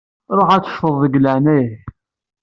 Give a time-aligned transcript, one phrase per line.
[0.37, 1.79] Ruḥ ad teccfeḍ deg leɛnaya-k.